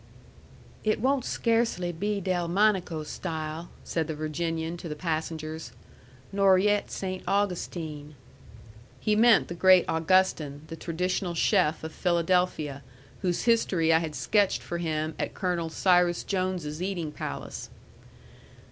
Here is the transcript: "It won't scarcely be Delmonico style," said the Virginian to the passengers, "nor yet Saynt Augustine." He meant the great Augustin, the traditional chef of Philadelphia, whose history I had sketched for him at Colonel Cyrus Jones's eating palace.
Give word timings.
"It 0.83 0.99
won't 0.99 1.25
scarcely 1.25 1.91
be 1.91 2.19
Delmonico 2.19 3.03
style," 3.03 3.69
said 3.83 4.07
the 4.07 4.15
Virginian 4.15 4.75
to 4.77 4.89
the 4.89 4.95
passengers, 4.95 5.73
"nor 6.31 6.57
yet 6.57 6.89
Saynt 6.89 7.21
Augustine." 7.27 8.15
He 8.99 9.15
meant 9.15 9.47
the 9.47 9.53
great 9.53 9.85
Augustin, 9.87 10.63
the 10.69 10.75
traditional 10.75 11.35
chef 11.35 11.83
of 11.83 11.91
Philadelphia, 11.91 12.81
whose 13.21 13.43
history 13.43 13.93
I 13.93 13.99
had 13.99 14.15
sketched 14.15 14.63
for 14.63 14.79
him 14.79 15.13
at 15.19 15.35
Colonel 15.35 15.69
Cyrus 15.69 16.23
Jones's 16.23 16.81
eating 16.81 17.11
palace. 17.11 17.69